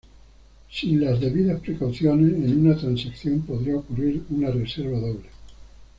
[0.71, 5.27] Sin las debidas precauciones, en una transacción podría ocurrir una reserva doble.